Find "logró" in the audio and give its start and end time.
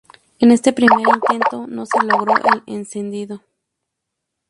2.03-2.33